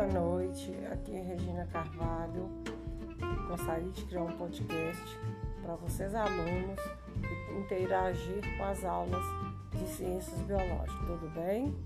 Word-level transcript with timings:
Boa 0.00 0.12
noite, 0.12 0.72
aqui 0.90 1.14
é 1.14 1.20
Regina 1.20 1.66
Carvalho. 1.66 2.48
Gostaria 3.48 3.90
de 3.90 4.02
criar 4.06 4.22
um 4.22 4.32
podcast 4.32 5.20
para 5.62 5.74
vocês, 5.76 6.14
alunos, 6.14 6.80
interagir 7.58 8.40
com 8.56 8.64
as 8.64 8.82
aulas 8.82 9.22
de 9.72 9.86
ciências 9.86 10.40
biológicas, 10.40 11.06
tudo 11.06 11.30
bem? 11.34 11.76